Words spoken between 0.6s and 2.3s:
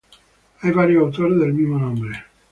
Hay varios autores del mismo nombre.